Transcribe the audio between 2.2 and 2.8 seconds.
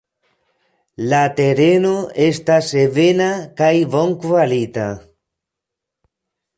estas